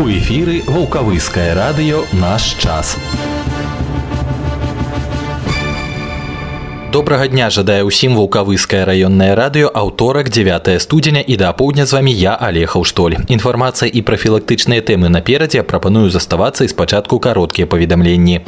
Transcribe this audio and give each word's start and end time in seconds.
У 0.00 0.08
эфіры 0.08 0.62
вулкавыскае 0.64 1.52
радыё 1.52 1.98
наш 2.16 2.56
час. 2.56 2.96
Добрага 6.88 7.28
дня 7.28 7.50
жадае 7.52 7.84
ўсім 7.84 8.16
вулкавыскае 8.16 8.88
раённае 8.88 9.36
радыё 9.36 9.68
аўторак 9.68 10.32
9 10.32 10.80
студзеня 10.80 11.20
і 11.20 11.36
да 11.36 11.52
апоўдня 11.52 11.84
з 11.84 11.92
вамі 11.92 12.16
я 12.16 12.32
алехаў 12.32 12.88
штоль. 12.88 13.20
Інфармацыя 13.28 13.92
і 13.92 14.00
прафілактычныя 14.00 14.80
тэмы 14.80 15.12
наперадзе 15.12 15.68
прапаную 15.68 16.08
заставацца 16.08 16.64
і 16.64 16.72
спачатку 16.72 17.20
кароткія 17.20 17.68
паведамленні. 17.68 18.40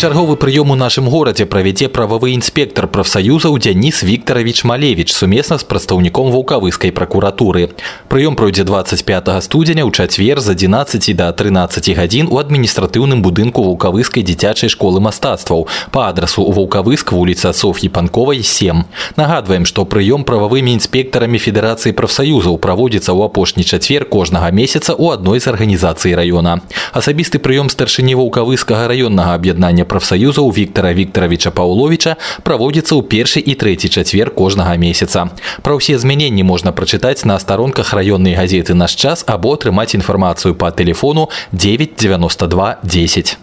Чарговы 0.00 0.36
прыём 0.36 0.72
у 0.72 0.74
нашым 0.76 1.08
горадзе 1.08 1.46
правядзе 1.46 1.88
прававы 1.88 2.36
інспектар 2.36 2.84
прафсаюзаў 2.86 3.56
Дзяніс 3.56 4.04
Віктаравіч 4.04 4.68
Малевіч 4.68 5.08
сумесна 5.08 5.56
з 5.56 5.64
прадстаўніком 5.64 6.28
вулкавыскай 6.36 6.92
пракуратуры. 6.92 7.72
Прыём 8.12 8.36
пройдзе 8.36 8.68
25 8.68 9.40
студзеня 9.40 9.88
ў 9.88 9.90
чацвер 9.96 10.44
з 10.44 10.52
11 10.52 11.16
да 11.16 11.32
13 11.32 11.96
гадзін 11.96 12.28
у 12.28 12.36
адміністратыўным 12.36 13.24
будынку 13.24 13.64
вулкавыскай 13.64 14.20
дзіцячай 14.20 14.68
школы 14.68 15.00
мастацтваў 15.00 15.64
па 15.96 16.12
адрасу 16.12 16.44
ў 16.44 16.52
вулкавыск 16.52 17.16
вуліца 17.16 17.56
Соф'і 17.56 17.88
Панковай 17.88 18.44
7. 18.44 18.84
Нагадваем, 19.16 19.64
што 19.64 19.88
прыём 19.88 20.28
прававымі 20.28 20.76
інспектарамі 20.76 21.40
Федэрацыі 21.40 21.96
прафсаюзаў 21.96 22.60
праводзіцца 22.60 23.16
ў 23.16 23.32
апошні 23.32 23.64
чацвер 23.64 24.04
кожнага 24.04 24.52
месяца 24.52 24.92
ў 24.92 25.16
адной 25.16 25.40
з 25.40 25.48
арганізацый 25.48 26.12
раёна. 26.12 26.60
Асабісты 26.92 27.40
прыём 27.40 27.72
старшыні 27.72 28.12
вулкавыскага 28.12 28.92
раённага 28.92 29.32
аб'яднання 29.40 29.86
прафсаюзаў 29.90 30.50
Віктора 30.52 30.92
Віктаравіча 30.92 31.50
Паўловіча 31.50 32.16
праводзіцца 32.42 32.94
ў 32.94 33.02
першы 33.02 33.40
і 33.40 33.54
трэці 33.58 33.88
чацвер 33.90 34.30
кожнага 34.30 34.76
месяца. 34.76 35.34
Пра 35.62 35.74
ўсе 35.74 35.98
змяненні 35.98 36.46
можна 36.46 36.70
прачытаць 36.70 37.26
на 37.26 37.38
старонках 37.38 37.90
раённай 37.90 38.38
газеты 38.38 38.74
наш 38.74 38.94
час 38.94 39.24
або 39.26 39.56
атрымаць 39.58 39.98
інфармацыю 39.98 40.54
па 40.54 40.70
тэлефону 40.70 41.28
992 41.52 42.78
10. 42.82 43.38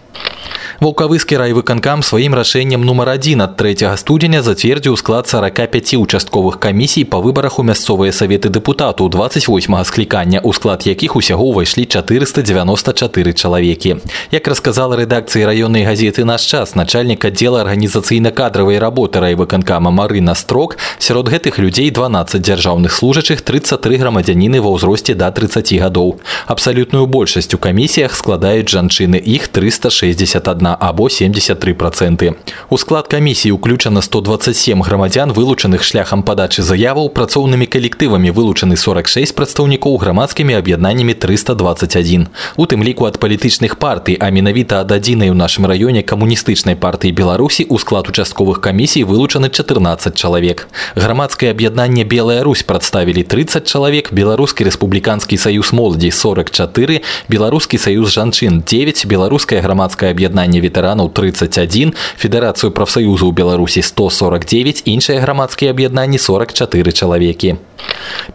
Ваўкавыскі 0.79 1.35
райвыканкам 1.35 1.99
сваім 2.07 2.35
рашэннем 2.39 2.85
нумар 2.87 3.09
адзін 3.11 3.43
ад 3.43 3.57
3 3.59 3.99
студзеня 3.99 4.39
зацвердзіў 4.39 4.95
склад 4.95 5.27
45 5.27 5.99
участковых 5.99 6.55
камісій 6.55 7.03
па 7.03 7.19
выбарах 7.19 7.59
у 7.59 7.63
мясцовыя 7.67 8.15
саветы 8.15 8.47
дэпутату. 8.47 9.09
28 9.11 9.75
склікання 9.83 10.39
у 10.39 10.53
склад 10.53 10.87
якіх 10.87 11.19
усяго 11.19 11.51
ўвайшлі 11.51 11.83
494 11.83 13.33
чалавекі. 13.33 13.97
Як 14.31 14.47
рассказала 14.47 14.95
рэдакцыі 14.95 15.43
раённай 15.43 15.83
газеты 15.83 16.23
наш 16.23 16.47
час 16.47 16.79
начальнік 16.79 17.27
аддзела 17.27 17.59
арганізацыйна-кадравай 17.67 18.79
работы 18.79 19.19
райвыканкама 19.19 19.91
Марына 19.91 20.31
строк 20.31 20.77
сярод 20.97 21.27
гэтых 21.27 21.59
людзей 21.59 21.91
12 21.91 22.39
дзяржаўных 22.39 22.95
служачых 22.95 23.43
33 23.43 23.99
грамадзяніны 23.99 24.63
ва 24.63 24.71
ўзросце 24.79 25.11
да 25.11 25.27
30 25.27 25.75
гадоў. 25.75 26.23
Абсалютную 26.47 27.03
большасць 27.03 27.51
у 27.51 27.59
камісіях 27.59 28.15
складаюць 28.15 28.71
жанчыны 28.71 29.19
іх 29.19 29.51
361 29.51 30.68
або 30.68 31.04
73%. 31.04 32.34
У 32.70 32.78
склад 32.78 33.08
камісіі 33.08 33.52
ўключана 33.52 34.02
127 34.02 34.82
грамадзян, 34.82 35.32
вылучаных 35.32 35.82
шляхам 35.82 36.22
падачы 36.22 36.62
заяваў, 36.62 37.10
працоўнымі 37.10 37.66
калектывамі 37.66 38.30
вылучаны 38.30 38.76
46 38.76 39.34
прадстаўнікоў 39.34 39.96
грамадскімі 39.96 40.54
аб'яднаннямі 40.54 41.14
321. 41.14 42.28
У 42.56 42.66
тым 42.66 42.82
ліку 42.82 43.06
ад 43.06 43.18
палітычных 43.18 43.76
партый, 43.76 44.16
а 44.20 44.30
менавіта 44.30 44.80
ад 44.80 44.92
адзінай 44.92 45.30
у 45.30 45.34
нашым 45.34 45.66
раёне 45.66 46.02
камуністычнай 46.02 46.76
партыі 46.76 47.12
Беларусі 47.12 47.66
у 47.68 47.78
склад 47.78 48.08
участковых 48.08 48.60
камісій 48.60 49.04
вылучаны 49.04 49.50
14 49.50 50.16
чалавек. 50.16 50.68
Грамадскае 50.96 51.50
аб'яднанне 51.50 52.04
Белая 52.04 52.42
Русь 52.42 52.62
прадставілі 52.62 53.22
30 53.22 53.68
чалавек, 53.68 54.12
беларускі 54.12 54.64
рэспубліканскі 54.64 55.36
саюз 55.36 55.72
моладзі 55.72 56.10
44, 56.10 57.00
беларускі 57.28 57.78
саюз 57.78 58.12
жанчын 58.14 58.62
9, 58.66 59.06
беларускае 59.06 59.60
грамадскае 59.60 60.10
аб'яднанне 60.10 60.57
аб'яднання 60.58 60.60
ветэранаў 60.60 61.14
31 61.14 61.94
федэрацыю 62.18 62.74
прафсаюзу 62.74 63.30
ў 63.30 63.32
беларусі 63.38 63.86
149 63.86 64.82
іншыя 64.90 65.22
грамадскія 65.22 65.70
аб'яднанні 65.70 66.18
44 66.18 66.90
чалавекі 66.90 67.54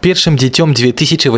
першым 0.00 0.40
дзіцём 0.40 0.72
2018 0.72 1.28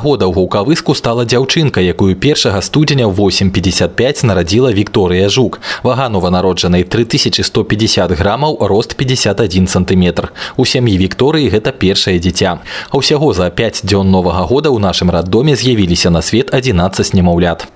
года 0.00 0.24
ў 0.24 0.32
гукавыску 0.32 0.96
стала 0.96 1.28
дзяўчынка 1.28 1.84
якую 1.84 2.16
першага 2.16 2.64
студзеня 2.64 3.06
855 3.06 4.24
нарадзіла 4.24 4.72
Вікторыя 4.72 5.28
жук 5.28 5.60
вага 5.84 6.08
нованароджанай 6.08 6.88
3150 6.88 8.16
грамаў 8.16 8.64
рост 8.64 8.96
51 8.96 9.68
сантыметр 9.68 10.32
у 10.56 10.64
сям'і 10.64 10.96
Вікторыі 10.96 11.52
гэта 11.52 11.76
першае 11.76 12.16
дзіця 12.16 12.64
а 12.88 12.94
ўсяго 12.96 13.36
за 13.36 13.52
5 13.52 13.84
дзён 13.84 14.08
новага 14.08 14.48
года 14.48 14.72
ў 14.72 14.80
нашым 14.80 15.12
раддоме 15.12 15.52
з'явіліся 15.52 16.08
на 16.08 16.24
свет 16.24 16.48
11 16.54 17.12
немаўлят 17.12 17.68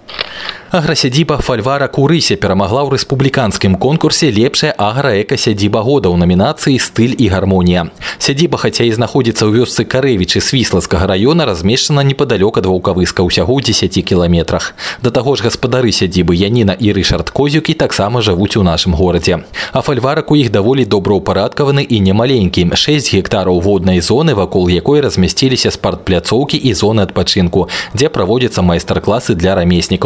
Аграсядзіба 0.76 1.38
фальвара 1.46 1.86
курысе 1.86 2.34
перамагла 2.36 2.82
ў 2.84 2.98
рэспубліканскім 2.98 3.78
конкурсе 3.78 4.34
лепшая 4.34 4.74
аграэкасядзіба 4.74 5.80
года 5.80 6.10
ў 6.10 6.18
намінацыі 6.20 6.76
стыль 6.82 7.14
і 7.14 7.30
гармонія. 7.30 7.86
Сядзіба 8.18 8.58
хаця 8.58 8.82
і 8.82 8.92
знаходзіцца 8.92 9.46
ў 9.46 9.62
вёсцы 9.62 9.86
карэвічы 9.86 10.42
свіслацкага 10.42 11.06
раёна 11.06 11.46
размешчана 11.46 12.02
непадалёк 12.02 12.58
ад 12.60 12.66
ваўкавыска 12.66 13.22
ўсяго 13.24 13.56
ў 13.56 13.72
10 13.72 13.94
кіламетрах. 14.02 14.74
Да 15.06 15.14
таго 15.14 15.38
ж 15.38 15.46
гаспадары 15.46 15.94
сядзібы 15.94 16.34
Яніна 16.34 16.74
і 16.74 16.92
Рышард 16.92 17.30
Козюкі 17.30 17.78
таксама 17.78 18.20
жывуць 18.20 18.58
у 18.58 18.66
нашым 18.66 18.98
горадзе. 18.98 19.46
А 19.72 19.80
фальварак 19.86 20.34
у 20.34 20.36
іх 20.36 20.50
даволі 20.50 20.82
добраўпарадкаваны 20.82 21.86
і 21.88 22.02
немаленькі 22.02 22.74
6 22.74 23.14
гектараў 23.14 23.62
воднай 23.62 24.02
зоны, 24.02 24.34
вакол 24.34 24.68
якой 24.68 25.00
размясціліся 25.00 25.70
спартпляцоўкі 25.70 26.58
і 26.58 26.74
зоны 26.74 27.06
адпачынку, 27.06 27.70
дзе 27.94 28.10
праводзяцца 28.10 28.66
майстар-класы 28.66 29.38
для 29.38 29.54
рамеснікаў. 29.54 29.99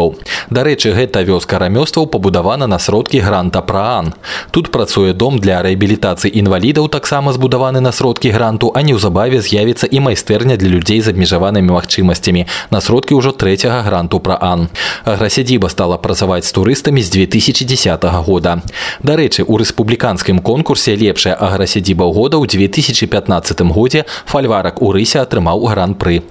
Дарэчы, 0.49 0.91
гэта 0.93 1.23
вёска 1.23 1.57
рамёстваў 1.57 2.05
пабудавана 2.11 2.67
на 2.67 2.79
сродкі 2.79 3.19
гранта 3.23 3.61
праан. 3.61 4.13
Тут 4.51 4.69
працуе 4.71 5.13
дом 5.13 5.39
для 5.39 5.61
рэабілітацыі 5.63 6.29
інвалідаў 6.29 6.89
таксама 6.89 7.33
збудаваны 7.33 7.79
на 7.79 7.91
сродкі 7.91 8.29
гранту, 8.29 8.71
а 8.75 8.83
неўзабаве 8.83 9.41
з'явіцца 9.41 9.87
і 9.87 9.99
майстэрня 9.99 10.57
для 10.57 10.69
людзей 10.69 11.01
з 11.01 11.09
абмежаванымі 11.15 11.71
магчымасцямі 11.71 12.45
на 12.71 12.81
сродкі 12.81 13.15
ўжо 13.15 13.31
трэцяга 13.31 13.81
гранту 13.87 14.19
праан. 14.19 14.69
Аграсядзіба 15.05 15.69
стала 15.69 15.97
працаваць 15.97 16.45
з 16.45 16.51
турыстамі 16.51 17.01
з 17.01 17.09
2010 17.09 18.03
года. 18.27 18.61
Дарэчы, 19.01 19.47
у 19.47 19.57
рэспубліканскім 19.57 20.39
конкурсе 20.39 20.95
лепшая 20.95 21.33
аграсядзіба 21.33 22.05
года 22.11 22.37
ў 22.37 22.45
2015 22.45 23.61
годзе 23.71 24.05
фальварак 24.25 24.81
у 24.81 24.91
рысе 24.91 25.23
атрымаў 25.23 25.65
гран-пры. 25.71 26.21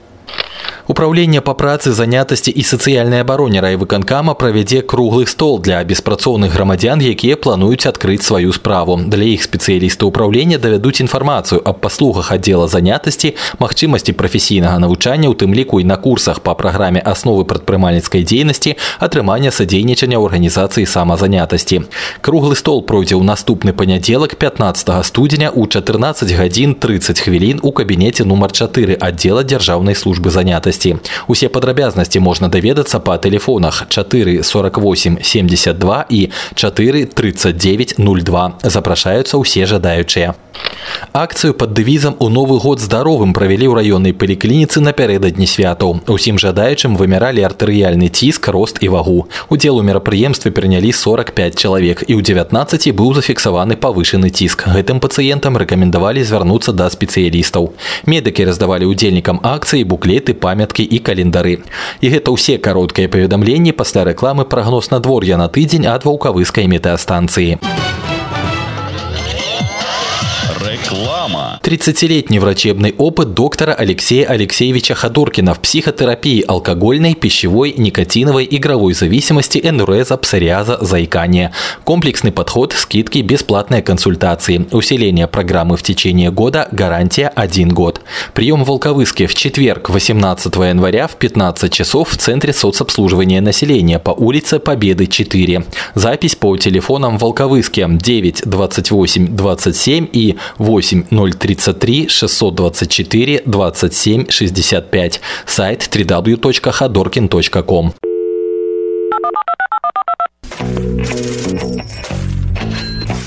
Управленне 0.90 1.42
па 1.46 1.53
працы 1.53 1.94
занятасці 1.94 2.50
і 2.50 2.64
сацыяльнай 2.66 3.22
абароне 3.22 3.62
райвыканкама 3.62 4.34
правядзе 4.34 4.81
круглы 4.81 5.28
стол 5.30 5.59
для 5.62 5.84
беспрацоўных 5.86 6.50
грамадзян, 6.50 6.97
якія 7.06 7.38
плануюць 7.38 7.86
адкрыць 7.86 8.25
сваю 8.25 8.50
справу. 8.58 8.97
Для 8.97 9.22
іх 9.22 9.46
спецыялісты 9.46 10.09
ўправлення 10.09 10.58
давядуць 10.58 10.97
інфармацыю 11.06 11.62
аб 11.62 11.78
паслугах 11.86 12.31
аддзела 12.34 12.66
занятасці, 12.66 13.38
магчымасці 13.62 14.18
прафесійнага 14.18 14.81
навучання, 14.81 15.30
у 15.30 15.38
тым 15.38 15.53
ліку 15.53 15.78
і 15.78 15.86
на 15.86 15.97
курсах 16.02 16.42
па 16.42 16.58
праграме 16.58 17.06
асновы 17.06 17.46
прадпрымальніцкай 17.46 18.25
дзейнасці, 18.25 18.74
атрымання 18.97 19.53
садзейнічання 19.53 20.18
ў 20.18 20.25
арганізацыі 20.25 20.90
самазанятасці. 20.90 21.86
Круглы 22.25 22.58
стол 22.58 22.81
пройдзе 22.81 23.14
ў 23.14 23.22
наступны 23.30 23.78
панядзелак 23.78 24.42
15 24.42 25.06
студзеня 25.06 25.53
ў 25.53 25.70
14 25.70 26.34
гадзін 26.34 26.74
30 26.81 27.22
хвілін 27.22 27.62
у 27.62 27.70
кабінеце 27.70 28.25
нумар 28.25 28.50
4 28.50 28.97
аддзела 28.97 29.46
дзяржаўнай 29.46 29.94
службы 29.94 30.34
занятасці 30.34 30.72
якасці. 30.74 30.97
Усе 31.28 31.50
падрабязнасці 31.50 32.20
можна 32.20 32.50
даведацца 32.50 33.00
па 33.00 33.18
тэлефонах 33.18 33.86
4 33.90 34.44
48 34.44 35.22
72 35.22 36.06
і 36.09 36.22
4 36.56 37.06
39 37.06 37.96
02. 37.97 38.52
Запрашаюцца 38.64 39.38
ўсе 39.38 39.66
жадаючыя. 39.66 40.34
Акцыю 41.14 41.53
пад 41.53 41.74
дэвізам 41.74 42.16
у 42.20 42.30
новы 42.30 42.59
год 42.59 42.80
здаровым 42.80 43.34
правялі 43.34 43.66
ў 43.72 43.74
раённай 43.81 44.14
паліклініцы 44.14 44.81
напярэдадні 44.84 45.47
святаў. 45.47 46.03
Усім 46.08 46.38
жадаючым 46.38 46.96
вымяралі 47.00 47.41
артэрыяльны 47.47 48.09
ціск, 48.09 48.50
рост 48.53 48.78
і 48.82 48.90
вагу. 48.94 49.28
Удзел 49.50 49.79
у 49.79 49.84
мерапрыемстве 49.84 50.52
прынялі 50.52 50.91
45 50.91 51.56
чалавек 51.58 52.03
і 52.08 52.14
ў 52.14 52.22
19 52.22 52.94
быў 52.94 53.16
зафіксаваны 53.17 53.76
павышаны 53.76 54.29
ціск. 54.29 54.67
Гэтым 54.70 55.00
пацыентам 55.00 55.58
рэкамендавалі 55.58 56.23
звярнуцца 56.23 56.73
да 56.73 56.90
спецыялістаў. 56.90 57.73
Медыкі 58.06 58.46
раздавалі 58.46 58.85
удзельнікам 58.85 59.41
акцыі 59.41 59.84
буклеты 59.84 60.38
памяткі 60.64 60.88
і 60.88 61.00
календары. 61.03 61.59
І 62.02 62.08
гэта 62.16 62.32
ўсе 62.32 62.58
кароткія 62.58 63.11
паведамленні 63.11 63.76
пасля 63.76 64.08
рэкламы 64.08 64.47
прагноз 64.47 64.91
надвор'я 64.96 65.35
на 65.38 65.52
тыдзень 65.52 65.85
ад 65.85 66.08
ваўкавыскай 66.08 66.72
метэастанцыі. 66.72 67.59
Реклама. 70.84 71.60
30-летний 71.63 72.39
врачебный 72.39 72.95
опыт 72.98 73.33
доктора 73.33 73.72
Алексея 73.72 74.27
Алексеевича 74.27 74.95
Ходоркина 74.95 75.54
в 75.54 75.60
психотерапии 75.60 76.45
алкогольной, 76.47 77.15
пищевой, 77.15 77.75
никотиновой, 77.77 78.47
игровой 78.51 78.92
зависимости, 78.92 79.60
энуреза, 79.63 80.16
псориаза, 80.19 80.78
заикания. 80.83 81.53
Комплексный 81.84 82.33
подход, 82.33 82.75
скидки, 82.75 83.21
бесплатные 83.21 83.83
консультации. 83.83 84.66
Усиление 84.72 85.27
программы 85.27 85.77
в 85.78 85.83
течение 85.83 86.31
года, 86.31 86.69
гарантия 86.71 87.28
1 87.28 87.71
год. 87.71 88.03
Прием 88.34 88.65
в 88.65 88.66
Волковыске 88.66 89.27
в 89.27 89.34
четверг, 89.34 89.89
18 89.89 90.54
января 90.57 91.07
в 91.07 91.16
15 91.16 91.72
часов 91.72 92.10
в 92.10 92.16
Центре 92.19 92.53
соцобслуживания 92.53 93.41
населения 93.41 93.98
по 93.98 94.10
улице 94.10 94.59
Победы 94.59 95.07
4. 95.07 95.65
Запись 95.95 96.36
по 96.36 96.54
телефонам 96.59 97.16
Волковыске 97.16 97.86
9 97.89 98.42
28 98.45 99.28
27 99.28 100.09
и 100.13 100.36
8 100.59 100.73
033 100.80 102.09
624 102.09 103.42
27 103.47 104.26
65. 104.28 105.21
Сайт 105.47 105.88
www.hadorkin.com. 105.92 107.94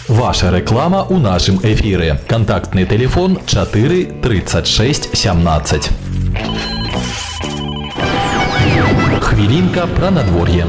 Ваша 0.08 0.50
реклама 0.50 1.06
у 1.10 1.18
нашым 1.18 1.60
эфире. 1.64 2.20
Контактный 2.28 2.86
телефон 2.86 3.40
4 3.46 4.06
36 4.22 5.10
17. 5.14 5.90
Хвилинка 9.22 9.86
про 9.86 10.10
надворье. 10.10 10.66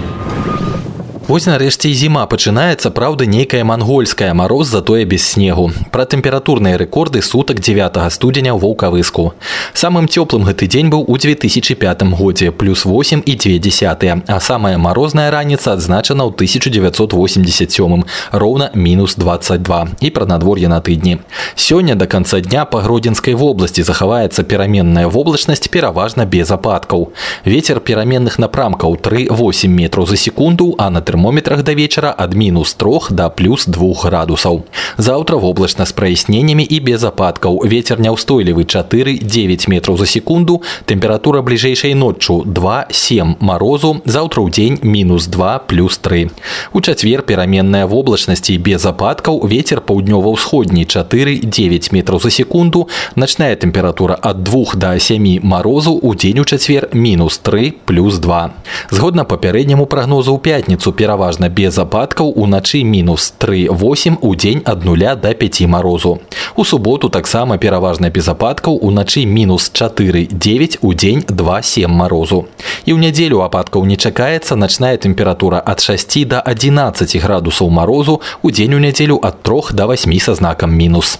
Вось 1.34 1.46
нарэшце 1.50 1.88
і 1.90 1.96
зіма 1.98 2.28
пачынаецца 2.30 2.90
праўда 2.94 3.26
нейкая 3.26 3.64
мангольская 3.66 4.36
мароз 4.38 4.68
затое 4.70 5.02
без 5.10 5.24
снегу 5.26 5.72
пра 5.90 6.04
тэмпературныя 6.06 6.78
рэкорды 6.78 7.24
сутак 7.26 7.58
9 7.58 7.96
студзеня 8.14 8.52
ў 8.54 8.60
ваўкавыску 8.62 9.34
самым 9.74 10.06
цёплым 10.06 10.46
гэты 10.46 10.70
дзень 10.70 10.92
быў 10.94 11.08
у 11.10 11.18
2005 11.18 12.04
годзе 12.20 12.52
плюс 12.52 12.86
8 12.86 13.24
і 13.26 13.34
2 13.34 14.20
а 14.28 14.40
самая 14.40 14.78
марозная 14.78 15.32
раніца 15.32 15.74
адзначана 15.74 16.28
ў 16.30 16.38
1987 16.38 18.04
роўна 18.30 18.70
мінус 18.76 19.16
22 19.18 20.04
і 20.06 20.10
пра 20.14 20.30
надвор'е 20.30 20.68
на 20.70 20.82
тыдні 20.86 21.18
сёння 21.56 21.96
до 21.96 22.06
конца 22.06 22.42
дня 22.46 22.66
па 22.66 22.86
гродзенскай 22.86 23.34
вобласці 23.34 23.82
захаваецца 23.82 24.44
пераменная 24.44 25.08
воблачнасць 25.10 25.66
пераважна 25.66 26.30
без 26.30 26.52
ападкаў 26.52 27.10
ветер 27.42 27.80
пераменных 27.80 28.38
напрамкаў 28.38 29.02
3-8 29.02 29.68
метров 29.68 30.14
за 30.14 30.18
секунду 30.18 30.76
а 30.78 30.94
на 30.94 31.02
тэрмометрах 31.02 31.17
тэрмометрах 31.18 31.64
да 31.64 31.74
вечара 31.74 32.14
ад 32.18 32.34
мінус 32.34 32.74
трох 32.74 33.12
да 33.12 33.30
плюс 33.30 33.66
двух 33.66 34.06
градусаў. 34.06 34.64
Заўтра 34.98 35.38
воблачна 35.38 35.86
з 35.86 35.92
праясненнямі 35.92 36.64
і 36.64 36.80
без 36.80 37.04
ападкаў. 37.04 37.64
Вецер 37.64 38.00
няўстойлівы 38.00 38.64
4-9 38.64 39.70
метраў 39.70 39.98
за 39.98 40.06
секунду, 40.06 40.62
тэмпература 40.86 41.42
бліжэйшай 41.42 41.94
ноччу 41.94 42.44
2-7 42.46 43.36
марозу, 43.40 44.02
заўтра 44.06 44.42
ў 44.44 44.50
дзень 44.52 44.80
мінус 44.84 45.28
2 45.28 45.60
плюс 45.68 45.98
3. 45.98 46.30
У 46.74 46.82
чацвер 46.82 47.24
пераменная 47.24 47.88
воблачнасці 47.88 48.58
без 48.58 48.86
ападкаў 48.86 49.42
вецер 49.48 49.82
паўднёва-ўсходні 49.82 50.86
4-9 50.86 51.94
метраў 51.94 52.20
за 52.20 52.30
секунду, 52.30 52.88
начная 53.16 53.56
тэмпература 53.56 54.18
ад 54.22 54.44
2 54.44 54.76
до 54.76 55.00
7 55.00 55.40
марозу 55.44 55.94
у 55.94 56.16
дзень 56.16 56.40
у 56.40 56.46
чацвер 56.46 56.90
мінус 56.94 57.38
3 57.38 57.74
плюс 57.86 58.18
2. 58.18 58.52
Згодна 58.92 59.24
папярэдняму 59.24 59.86
прагнозу 59.86 60.36
ў 60.36 60.40
пятніцу 60.40 60.92
пераважна 61.08 61.50
без 61.50 61.78
ападкаў 61.78 62.34
уначы 62.36 62.84
мінус 62.84 63.34
3-8 63.40 64.18
у 64.22 64.36
дзень 64.36 64.62
ад 64.66 64.84
нуля 64.86 65.16
до 65.16 65.34
5 65.34 65.62
марозу. 65.68 66.20
У 66.56 66.66
суботу 66.66 67.10
таксама 67.10 67.58
пераважна 67.58 68.10
без 68.10 68.28
ападкаў 68.28 68.80
уначы 68.82 69.26
мінус 69.26 69.72
4-9 69.74 70.80
у 70.82 70.94
дзень 70.94 71.24
2-7 71.28 71.88
марозу. 71.88 72.46
І 72.86 72.94
ў 72.94 73.00
нядзелю 73.00 73.42
ападкаў 73.42 73.86
не 73.86 73.96
чакаецца 73.96 74.56
начная 74.56 74.98
тэмпература 74.98 75.64
ад 75.66 75.80
6 75.80 76.26
до 76.28 76.42
11 76.42 77.22
градусаў 77.24 77.70
марозу 77.70 78.22
у 78.42 78.52
дзень 78.52 78.74
у 78.74 78.80
нядзелю 78.80 79.20
ад 79.24 79.44
3 79.44 79.72
до 79.72 79.88
8 79.88 80.20
са 80.20 80.36
знакам 80.36 80.76
мінус. 80.76 81.18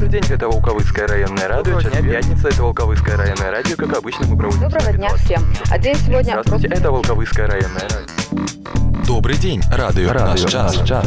Добрый 0.00 0.18
день, 0.18 0.32
это 0.32 0.48
Волковыцкое 0.48 1.06
районное 1.06 1.46
радио. 1.46 1.78
Сейчас 1.78 1.92
пятница, 1.92 2.48
это 2.48 2.62
Волковыцкое 2.62 3.18
районное 3.18 3.50
радио. 3.50 3.76
Как 3.76 3.98
обычно, 3.98 4.26
мы 4.28 4.38
проводим... 4.38 4.62
Доброго 4.62 4.92
дня 4.94 5.14
всем. 5.16 5.44
А 5.70 5.78
день 5.78 5.94
сегодня... 5.94 6.40
Здравствуйте, 6.40 6.68
это 6.68 6.90
Волковыцкое 6.90 7.46
районное 7.46 7.82
радио. 7.82 9.04
Добрый 9.06 9.36
день, 9.36 9.60
радио, 9.70 10.10
радио 10.10 10.26
наш 10.26 10.40
час. 10.40 10.74
Наш 10.78 10.88
час. 10.88 11.06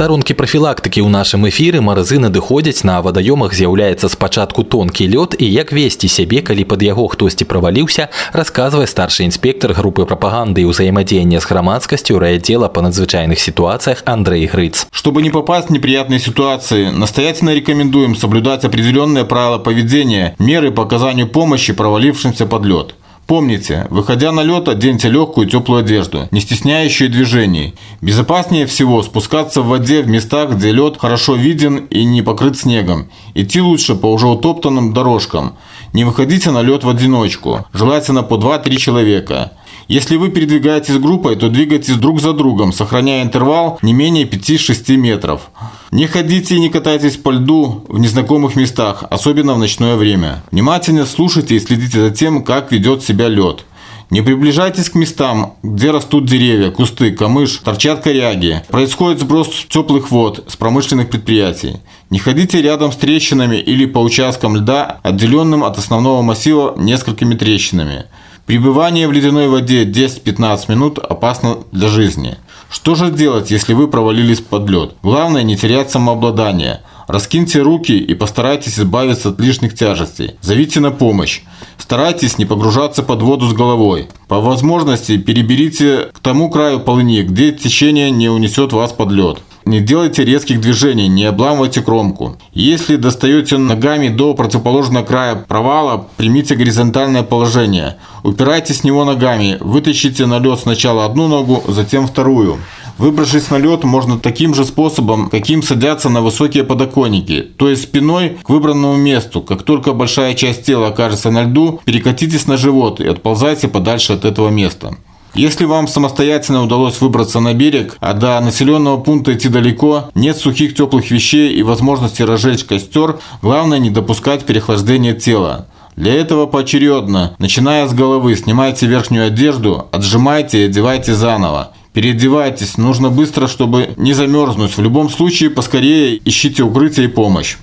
Старонкі 0.00 0.32
прафілактыкі 0.32 1.04
ў 1.04 1.12
нашым 1.12 1.44
эфіры 1.44 1.82
маразы 1.84 2.16
надыходзяць 2.16 2.86
на 2.88 3.02
вадаёмах 3.04 3.52
з'яўляецца 3.52 4.08
спачатку 4.08 4.64
тонкі 4.64 5.04
лёд 5.12 5.36
і 5.36 5.44
як 5.44 5.72
весці 5.76 6.08
сябе 6.08 6.40
калі 6.40 6.64
пад 6.64 6.80
яго 6.86 7.04
хтосьці 7.12 7.44
праваліўся 7.44 8.08
расказвае 8.32 8.86
старшы 8.88 9.28
інспектор 9.28 9.74
групы 9.76 10.06
прапаганды 10.08 10.64
і 10.64 10.70
ўзаемадзеяння 10.72 11.42
з 11.44 11.50
грамадскасцю 11.50 12.16
райотдела 12.16 12.72
по 12.72 12.80
надзвычайных 12.80 13.36
ситуациях 13.36 14.00
Андрей 14.06 14.46
Грыц. 14.46 14.86
Чтобы 14.90 15.20
не 15.20 15.28
попасть 15.28 15.68
в 15.68 15.72
неприятные 15.72 16.18
ситуации, 16.18 16.88
настоятельно 16.88 17.52
рекомендуем 17.52 18.16
соблюдать 18.16 18.64
определенные 18.64 19.24
правила 19.24 19.58
поведения, 19.58 20.34
меры 20.38 20.70
по 20.70 20.84
оказанию 20.84 21.28
помощи 21.28 21.74
провалившимся 21.74 22.46
под 22.46 22.64
лед. 22.64 22.94
Помните, 23.27 23.87
выходя 23.89 24.31
на 24.31 24.41
лед, 24.41 24.67
оденьте 24.67 25.09
легкую 25.09 25.49
теплую 25.49 25.79
одежду, 25.79 26.27
не 26.29 26.41
стесняющую 26.41 27.09
движений. 27.09 27.73
Безопаснее 27.99 28.67
всего 28.67 29.01
спускаться 29.01 29.63
в 29.63 29.67
воде 29.67 30.03
в 30.03 30.07
местах, 30.07 30.51
где 30.51 30.71
лед 30.71 30.97
хорошо 30.99 31.33
виден 31.33 31.77
и 31.89 32.03
не 32.03 32.21
покрыт 32.21 32.55
снегом. 32.55 33.09
Идти 33.33 33.61
лучше 33.61 33.95
по 33.95 34.13
уже 34.13 34.27
утоптанным 34.27 34.93
дорожкам. 34.93 35.55
Не 35.91 36.03
выходите 36.03 36.51
на 36.51 36.61
лед 36.61 36.83
в 36.83 36.89
одиночку, 36.89 37.65
желательно 37.73 38.21
по 38.21 38.35
2-3 38.35 38.75
человека. 38.75 39.53
Если 39.87 40.15
вы 40.15 40.29
передвигаетесь 40.29 40.97
группой, 40.97 41.35
то 41.35 41.47
двигайтесь 41.47 41.95
друг 41.95 42.19
за 42.19 42.33
другом, 42.33 42.73
сохраняя 42.73 43.21
интервал 43.21 43.77
не 43.83 43.93
менее 43.93 44.25
5-6 44.25 44.95
метров. 44.95 45.51
Не 45.91 46.07
ходите 46.07 46.55
и 46.55 46.59
не 46.59 46.69
катайтесь 46.69 47.17
по 47.17 47.29
льду 47.29 47.85
в 47.87 47.99
незнакомых 47.99 48.55
местах, 48.55 49.03
особенно 49.11 49.53
в 49.53 49.59
ночное 49.59 49.95
время. 49.95 50.43
Внимательно 50.51 51.05
слушайте 51.05 51.55
и 51.55 51.59
следите 51.59 51.99
за 51.99 52.09
тем, 52.09 52.43
как 52.43 52.71
ведет 52.71 53.03
себя 53.03 53.27
лед. 53.27 53.63
Не 54.09 54.21
приближайтесь 54.21 54.89
к 54.89 54.95
местам, 54.95 55.55
где 55.61 55.91
растут 55.91 56.25
деревья, 56.25 56.71
кусты, 56.71 57.11
камыш, 57.11 57.61
торчат 57.63 58.01
коряги. 58.01 58.63
Происходит 58.69 59.19
сброс 59.19 59.65
теплых 59.67 60.11
вод 60.11 60.45
с 60.47 60.55
промышленных 60.55 61.09
предприятий. 61.09 61.77
Не 62.09 62.19
ходите 62.19 62.61
рядом 62.61 62.91
с 62.91 62.97
трещинами 62.97 63.57
или 63.57 63.85
по 63.85 63.99
участкам 63.99 64.57
льда, 64.57 64.99
отделенным 65.03 65.63
от 65.63 65.77
основного 65.77 66.21
массива 66.21 66.75
несколькими 66.77 67.35
трещинами. 67.35 68.05
Пребывание 68.45 69.07
в 69.07 69.11
ледяной 69.11 69.47
воде 69.47 69.85
10-15 69.85 70.69
минут 70.69 70.99
опасно 70.99 71.57
для 71.71 71.87
жизни. 71.87 72.37
Что 72.69 72.93
же 72.93 73.09
делать, 73.09 73.49
если 73.49 73.73
вы 73.73 73.87
провалились 73.87 74.39
под 74.39 74.69
лед? 74.69 74.91
Главное 75.01 75.41
не 75.41 75.57
терять 75.57 75.89
самообладание. 75.89 76.81
Раскиньте 77.07 77.61
руки 77.61 77.97
и 77.97 78.13
постарайтесь 78.13 78.79
избавиться 78.79 79.29
от 79.29 79.39
лишних 79.39 79.73
тяжестей. 79.73 80.35
Зовите 80.41 80.79
на 80.79 80.91
помощь. 80.91 81.41
Старайтесь 81.79 82.37
не 82.37 82.45
погружаться 82.45 83.01
под 83.01 83.23
воду 83.23 83.47
с 83.47 83.53
головой. 83.53 84.09
По 84.27 84.39
возможности 84.39 85.17
переберите 85.17 86.11
к 86.13 86.19
тому 86.19 86.51
краю 86.51 86.79
полыни, 86.79 87.23
где 87.23 87.51
течение 87.51 88.11
не 88.11 88.29
унесет 88.29 88.73
вас 88.73 88.91
под 88.91 89.11
лед. 89.11 89.39
Не 89.65 89.81
делайте 89.81 90.23
резких 90.23 90.61
движений, 90.61 91.07
не 91.07 91.25
обламывайте 91.25 91.81
кромку. 91.81 92.37
Если 92.53 92.97
достаете 92.97 93.57
ногами 93.57 94.09
до 94.09 94.35
противоположного 94.35 95.03
края 95.03 95.35
провала, 95.35 96.05
примите 96.17 96.55
горизонтальное 96.55 97.23
положение. 97.23 97.97
Упирайтесь 98.23 98.77
с 98.77 98.83
него 98.83 99.03
ногами, 99.05 99.57
вытащите 99.59 100.27
на 100.27 100.37
лед 100.37 100.59
сначала 100.59 101.03
одну 101.03 101.27
ногу, 101.27 101.63
затем 101.67 102.05
вторую. 102.05 102.59
Выбравшись 102.99 103.49
на 103.49 103.57
лед 103.57 103.83
можно 103.83 104.19
таким 104.19 104.53
же 104.53 104.65
способом, 104.65 105.29
каким 105.29 105.63
садятся 105.63 106.09
на 106.09 106.21
высокие 106.21 106.63
подоконники, 106.63 107.41
то 107.41 107.67
есть 107.67 107.81
спиной 107.81 108.37
к 108.43 108.49
выбранному 108.49 108.95
месту. 108.95 109.41
Как 109.41 109.63
только 109.63 109.93
большая 109.93 110.35
часть 110.35 110.63
тела 110.63 110.89
окажется 110.89 111.31
на 111.31 111.41
льду, 111.41 111.81
перекатитесь 111.85 112.45
на 112.45 112.55
живот 112.55 113.01
и 113.01 113.07
отползайте 113.07 113.67
подальше 113.67 114.13
от 114.13 114.25
этого 114.25 114.49
места. 114.49 114.95
Если 115.35 115.65
вам 115.65 115.89
самостоятельно 115.89 116.63
удалось 116.63 117.01
выбраться 117.01 117.41
на 117.41 117.53
берег, 117.53 117.97
а 117.99 118.13
до 118.13 118.39
населенного 118.39 118.95
пункта 118.95 119.33
идти 119.33 119.49
далеко, 119.49 120.09
нет 120.15 120.37
сухих 120.37 120.73
теплых 120.73 121.11
вещей 121.11 121.53
и 121.53 121.61
возможности 121.61 122.21
разжечь 122.21 122.63
костер, 122.63 123.19
главное 123.41 123.77
не 123.77 123.89
допускать 123.89 124.45
переохлаждения 124.45 125.13
тела. 125.13 125.67
Для 125.97 126.13
этого 126.13 126.45
поочередно, 126.45 127.35
начиная 127.37 127.85
с 127.85 127.93
головы, 127.93 128.37
снимайте 128.37 128.85
верхнюю 128.85 129.27
одежду, 129.27 129.89
отжимайте 129.91 130.61
и 130.61 130.65
одевайте 130.67 131.13
заново. 131.13 131.71
Переодевайтесь, 131.91 132.77
нужно 132.77 133.09
быстро, 133.09 133.47
чтобы 133.47 133.89
не 133.97 134.13
замерзнуть. 134.13 134.77
В 134.77 134.81
любом 134.81 135.09
случае, 135.09 135.49
поскорее 135.49 136.17
ищите 136.23 136.63
укрытие 136.63 137.07
и 137.07 137.09
помощь. 137.09 137.57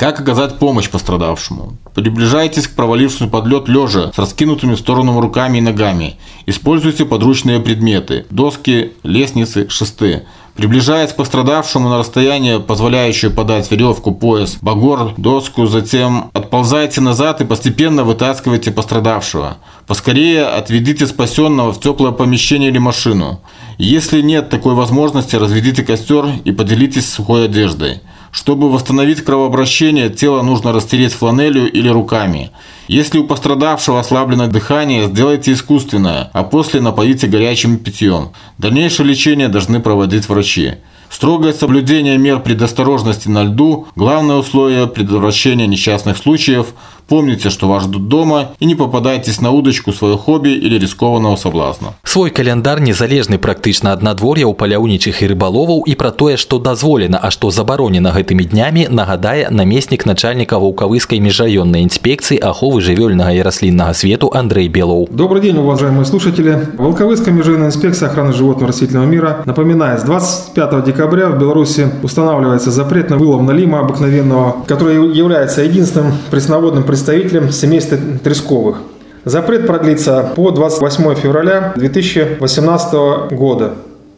Как 0.00 0.18
оказать 0.18 0.58
помощь 0.58 0.88
пострадавшему? 0.88 1.74
Приближайтесь 1.94 2.66
к 2.66 2.74
провалившемуся 2.74 3.30
под 3.30 3.46
лед 3.46 3.68
лежа 3.68 4.10
с 4.14 4.18
раскинутыми 4.18 4.74
в 4.74 4.78
сторону 4.78 5.20
руками 5.20 5.58
и 5.58 5.60
ногами. 5.60 6.16
Используйте 6.46 7.04
подручные 7.04 7.60
предметы– 7.60 8.24
доски, 8.30 8.92
лестницы, 9.02 9.68
шесты. 9.68 10.22
Приближаясь 10.56 11.12
к 11.12 11.16
пострадавшему 11.16 11.90
на 11.90 11.98
расстояние, 11.98 12.60
позволяющее 12.60 13.30
подать 13.30 13.70
веревку, 13.70 14.12
пояс, 14.12 14.56
багор, 14.62 15.12
доску, 15.18 15.66
затем 15.66 16.30
отползайте 16.32 17.02
назад 17.02 17.42
и 17.42 17.44
постепенно 17.44 18.02
вытаскивайте 18.02 18.70
пострадавшего. 18.70 19.58
Поскорее 19.86 20.46
отведите 20.46 21.06
спасенного 21.06 21.74
в 21.74 21.80
теплое 21.80 22.12
помещение 22.12 22.70
или 22.70 22.78
машину. 22.78 23.40
Если 23.76 24.22
нет 24.22 24.48
такой 24.48 24.74
возможности, 24.74 25.36
разведите 25.36 25.82
костер 25.82 26.26
и 26.44 26.52
поделитесь 26.52 27.06
сухой 27.06 27.44
одеждой. 27.44 28.00
Чтобы 28.32 28.70
восстановить 28.70 29.22
кровообращение, 29.22 30.08
тело 30.08 30.42
нужно 30.42 30.72
растереть 30.72 31.12
фланелью 31.12 31.70
или 31.70 31.88
руками. 31.88 32.52
Если 32.86 33.18
у 33.18 33.26
пострадавшего 33.26 33.98
ослаблено 33.98 34.46
дыхание, 34.46 35.06
сделайте 35.06 35.52
искусственное, 35.52 36.30
а 36.32 36.44
после 36.44 36.80
напоите 36.80 37.26
горячим 37.26 37.78
питьем. 37.78 38.30
Дальнейшее 38.58 39.08
лечение 39.08 39.48
должны 39.48 39.80
проводить 39.80 40.28
врачи. 40.28 40.74
Строгое 41.10 41.52
соблюдение 41.52 42.16
мер 42.18 42.38
предосторожности 42.38 43.28
на 43.28 43.42
льду– 43.42 43.88
главное 43.96 44.36
условие 44.36 44.86
предотвращения 44.86 45.66
несчастных 45.66 46.16
случаев. 46.16 46.68
Помните, 47.09 47.49
что 47.49 47.67
вас 47.67 47.83
ждут 47.83 48.07
дома 48.07 48.49
и 48.59 48.65
не 48.65 48.75
попадайтесь 48.75 49.39
на 49.39 49.51
удочку 49.51 49.93
свое 49.93 50.17
хобби 50.17 50.49
или 50.49 50.79
рискованного 50.79 51.35
соблазна. 51.35 51.93
Свой 52.03 52.31
календар 52.31 52.79
незалежны 52.81 53.37
практычна 53.37 53.91
ад 53.91 54.01
надвор'я 54.01 54.47
ў 54.47 54.55
паляўнічых 54.55 55.21
і 55.21 55.35
рыбаловаў 55.35 55.83
і 55.85 55.93
пра 55.99 56.09
тое, 56.09 56.37
што 56.37 56.57
дазволена, 56.57 57.19
а 57.21 57.29
што 57.29 57.51
забаронена 57.51 58.09
гэтымі 58.15 58.45
днямі, 58.49 58.87
нагадае 58.89 59.51
намеснік 59.51 60.05
начальніка 60.05 60.57
ваўкавыскай 60.57 61.19
межраённай 61.19 61.85
інспекцыі 61.85 62.39
аховы 62.39 62.81
жывёльнага 62.81 63.35
і 63.37 63.43
расліннага 63.43 63.93
свету 63.93 64.31
Андрей 64.33 64.69
Белоў. 64.69 65.11
Добрый 65.11 65.41
день, 65.41 65.57
уважаемые 65.57 66.05
слушатели. 66.05 66.57
Волковыская 66.77 67.33
межрайонная 67.33 67.67
инспекция 67.67 68.09
охраны 68.09 68.33
животного 68.33 68.71
растительного 68.71 69.05
мира 69.05 69.43
напоминает, 69.45 69.99
с 69.99 70.03
25 70.03 70.85
декабря 70.85 71.29
в 71.29 71.37
Беларуси 71.37 71.91
устанавливается 72.01 72.71
запрет 72.71 73.09
на 73.09 73.17
вылов 73.17 73.43
налима 73.43 73.79
обыкновенного, 73.79 74.63
который 74.67 74.95
является 75.13 75.61
единственным 75.61 76.13
пресноводным 76.31 76.83
представителем 77.00 77.50
семейства 77.50 77.96
тресковых. 78.22 78.82
Запрет 79.24 79.66
продлится 79.66 80.32
по 80.36 80.50
28 80.50 81.14
февраля 81.14 81.72
2018 81.74 82.92
года. 83.30 83.76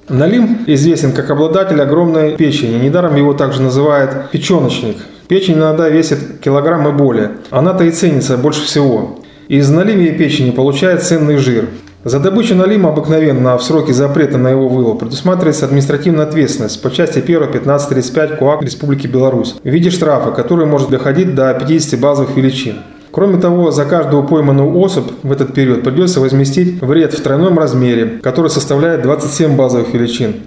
Налим 0.08 0.64
известен 0.66 1.12
как 1.12 1.30
обладатель 1.30 1.80
огромной 1.80 2.36
печени. 2.36 2.82
Недаром 2.82 3.14
его 3.14 3.34
также 3.34 3.62
называют 3.62 4.32
печеночник. 4.32 4.96
Печень 5.28 5.54
иногда 5.54 5.88
весит 5.88 6.40
килограмм 6.40 6.88
и 6.88 6.92
более. 6.92 7.36
Она-то 7.50 7.84
и 7.84 7.92
ценится 7.92 8.36
больше 8.36 8.64
всего. 8.64 9.20
Из 9.46 9.70
налимья 9.70 10.12
печени 10.12 10.50
получает 10.50 11.04
ценный 11.04 11.36
жир. 11.36 11.68
За 12.04 12.18
добычу 12.18 12.56
налима 12.56 12.88
обыкновенно 12.88 13.56
в 13.56 13.62
сроке 13.62 13.92
запрета 13.92 14.36
на 14.36 14.48
его 14.48 14.68
вылов 14.68 14.98
предусматривается 14.98 15.66
административная 15.66 16.24
ответственность 16.24 16.82
по 16.82 16.90
части 16.90 17.20
1 17.20 17.44
1535 17.44 18.38
КУАК 18.38 18.62
Республики 18.62 19.06
Беларусь 19.06 19.54
в 19.62 19.68
виде 19.68 19.90
штрафа, 19.90 20.32
который 20.32 20.66
может 20.66 20.90
доходить 20.90 21.36
до 21.36 21.54
50 21.54 22.00
базовых 22.00 22.36
величин. 22.36 22.78
Кроме 23.12 23.38
того, 23.38 23.70
за 23.70 23.84
каждую 23.84 24.24
пойманную 24.24 24.76
особь 24.76 25.12
в 25.22 25.30
этот 25.30 25.54
период 25.54 25.84
придется 25.84 26.18
возместить 26.18 26.82
вред 26.82 27.14
в 27.14 27.22
тройном 27.22 27.56
размере, 27.56 28.18
который 28.20 28.50
составляет 28.50 29.02
27 29.02 29.54
базовых 29.54 29.94
величин. 29.94 30.40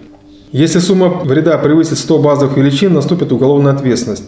Если 0.51 0.79
сумма 0.79 1.07
вреда 1.07 1.57
превысит 1.57 1.97
100 1.97 2.19
базовых 2.19 2.57
величин, 2.57 2.93
наступит 2.93 3.31
уголовная 3.31 3.71
ответственность. 3.71 4.25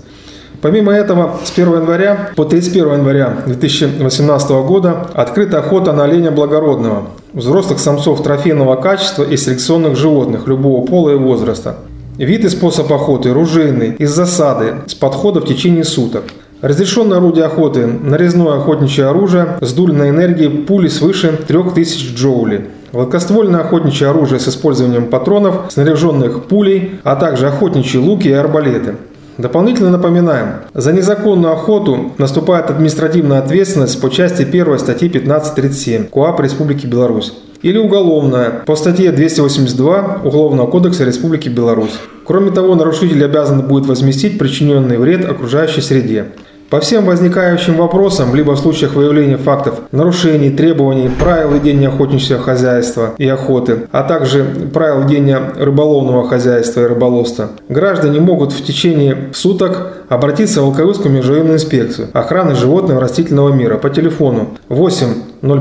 Помимо 0.62 0.92
этого, 0.92 1.40
с 1.44 1.52
1 1.52 1.74
января 1.74 2.32
по 2.36 2.44
31 2.44 2.94
января 2.94 3.38
2018 3.46 4.50
года 4.66 5.08
открыта 5.14 5.60
охота 5.60 5.94
на 5.94 6.06
оленя 6.06 6.32
благородного, 6.32 7.10
взрослых 7.34 7.80
самцов 7.80 8.24
трофейного 8.24 8.76
качества 8.76 9.24
и 9.24 9.38
селекционных 9.38 9.96
животных 9.96 10.48
любого 10.48 10.86
пола 10.86 11.12
и 11.12 11.16
возраста. 11.16 11.78
Вид 12.18 12.44
и 12.44 12.50
способ 12.50 12.92
охоты 12.92 13.32
ружейный, 13.32 13.94
из 14.00 14.10
засады, 14.10 14.78
с 14.88 14.96
подхода 14.96 15.42
в 15.42 15.46
течение 15.46 15.84
суток. 15.84 16.24
Разрешенное 16.64 17.18
орудие 17.18 17.46
охоты– 17.46 17.86
нарезное 18.04 18.58
охотничье 18.58 19.06
оружие 19.06 19.60
с 19.62 19.72
дульной 19.74 20.10
энергией 20.10 20.50
пули 20.50 20.88
свыше 20.88 21.40
3000 21.48 22.16
джоулей. 22.16 22.62
Гладкоствольное 22.92 23.60
охотничье 23.60 24.08
оружие 24.08 24.40
с 24.40 24.48
использованием 24.48 25.06
патронов, 25.06 25.66
снаряженных 25.70 26.46
пулей, 26.46 27.00
а 27.04 27.16
также 27.16 27.48
охотничьи 27.48 28.00
луки 28.00 28.30
и 28.30 28.32
арбалеты. 28.32 28.96
Дополнительно 29.38 29.92
напоминаем, 29.92 30.62
за 30.74 30.92
незаконную 30.92 31.54
охоту 31.54 32.14
наступает 32.18 32.72
административная 32.72 33.38
ответственность 33.38 34.02
по 34.02 34.10
части 34.10 34.42
1 34.42 34.80
статьи 34.80 35.10
1537 35.10 36.08
КОАП 36.08 36.40
Республики 36.40 36.88
Беларусь 36.88 37.34
или 37.62 37.78
уголовная 37.78 38.64
по 38.66 38.76
статье 38.76 39.12
282 39.12 40.22
Уголовного 40.24 40.68
кодекса 40.68 41.04
Республики 41.06 41.50
Беларусь. 41.50 42.00
Кроме 42.26 42.52
того, 42.52 42.74
нарушитель 42.76 43.24
обязан 43.24 43.62
будет 43.68 43.86
возместить 43.86 44.40
причиненный 44.40 44.98
вред 44.98 45.30
окружающей 45.30 45.82
среде. 45.82 46.26
По 46.70 46.82
всем 46.82 47.06
возникающим 47.06 47.78
вопросам, 47.78 48.36
либо 48.36 48.52
в 48.52 48.60
случаях 48.60 48.94
выявления 48.94 49.38
фактов 49.38 49.80
нарушений, 49.94 50.50
требований, 50.50 51.10
правил 51.10 51.52
ведения 51.52 51.88
охотничьего 51.88 52.42
хозяйства 52.42 53.14
и 53.18 53.26
охоты, 53.26 53.88
а 53.94 54.04
также 54.04 54.44
правил 54.74 55.04
ведения 55.04 55.42
рыболовного 55.58 56.28
хозяйства 56.28 56.82
и 56.82 56.88
рыболовства, 56.88 57.52
граждане 57.70 58.20
могут 58.20 58.52
в 58.52 58.66
течение 58.66 59.30
суток 59.34 59.94
обратиться 60.10 60.62
в 60.62 60.66
Волковыскую 60.66 61.14
межрайонную 61.14 61.56
инспекцию 61.56 62.10
охраны 62.12 62.56
животного 62.56 63.00
растительного 63.00 63.54
мира 63.54 63.78
по 63.78 63.90
телефону 63.90 64.58
8 64.68 65.08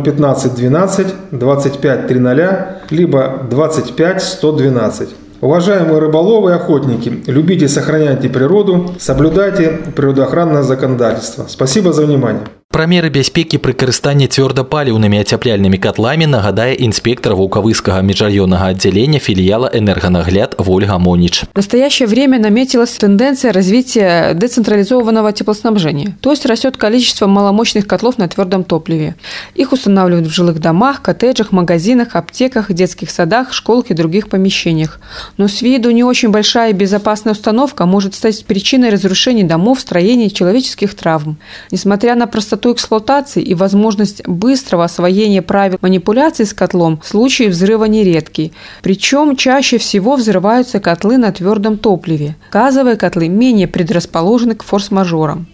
015 0.03 0.55
12 0.57 1.07
25 1.31 2.07
300 2.09 2.81
либо 2.91 3.43
25 3.49 4.23
112. 4.23 5.09
Уважаемые 5.41 5.99
рыболовы 5.99 6.51
и 6.51 6.55
охотники, 6.55 7.23
любите 7.27 7.67
и 7.67 7.69
сохраняйте 7.69 8.29
природу, 8.29 8.91
соблюдайте 8.99 9.71
природоохранное 9.95 10.63
законодательство. 10.63 11.47
Спасибо 11.49 11.93
за 11.93 12.07
внимание. 12.07 12.43
Пра 12.76 12.88
меры 12.88 13.10
бяспекі 13.12 13.60
пры 13.60 13.74
карыстанні 13.76 14.30
цвёрдапаліўнымі 14.32 15.20
ацяпляльнымі 15.20 15.76
катламі 15.76 16.24
нагадае 16.32 16.72
інспектор 16.80 17.36
вулкавыскага 17.36 18.00
межрайонного 18.02 18.72
отделения 18.72 19.20
филиала 19.20 19.70
«Энергонагляд» 19.74 20.56
Вольга 20.58 20.98
Монич. 20.98 21.42
В 21.52 21.56
настоящее 21.56 22.08
время 22.08 22.40
наметилась 22.40 22.92
тенденция 22.92 23.52
развития 23.52 24.34
децентрализованного 24.34 25.34
теплоснабжения, 25.34 26.18
то 26.22 26.32
есть 26.32 26.46
растет 26.46 26.78
количество 26.78 27.28
маломощных 27.28 27.86
котлов 27.86 28.18
на 28.18 28.30
твердом 28.30 28.64
топливе. 28.64 29.16
Их 29.54 29.74
устанавливают 29.74 30.28
в 30.28 30.32
жилых 30.34 30.60
домах, 30.60 31.02
коттеджах, 31.02 31.52
магазинах, 31.52 32.16
аптеках, 32.16 32.72
детских 32.72 33.12
садах, 33.12 33.52
школах 33.52 33.92
и 33.92 33.94
других 33.94 34.30
помещениях. 34.30 35.02
Но 35.36 35.50
с 35.50 35.62
виду 35.62 35.92
не 35.92 36.06
очень 36.06 36.30
большая 36.30 36.70
и 36.70 36.74
безопасная 36.74 37.34
установка 37.34 37.86
может 37.86 38.16
стать 38.16 38.46
причиной 38.46 38.92
разрушения 38.92 39.44
домов, 39.44 39.82
строений, 39.82 40.30
человеческих 40.30 40.96
травм. 40.96 41.38
Несмотря 41.70 42.16
на 42.16 42.28
простоту 42.28 42.65
частоту 42.67 42.73
эксплуатации 42.73 43.43
и 43.43 43.55
возможность 43.55 44.27
быстрого 44.27 44.85
освоения 44.85 45.43
правил 45.43 45.79
манипуляции 45.81 46.45
с 46.45 46.53
котлом 46.53 47.01
случаи 47.05 47.49
взрыва 47.49 47.85
нередки. 47.85 48.53
Причем 48.83 49.37
чаще 49.37 49.79
всего 49.79 50.17
взрываются 50.17 50.81
котлы 50.81 51.19
на 51.19 51.33
твердом 51.33 51.79
топливе. 51.79 52.37
Газовые 52.53 52.97
котлы 52.97 53.29
менее 53.29 53.69
предрасположены 53.69 54.55
к 54.55 54.65
форс-мажорам. 54.65 55.47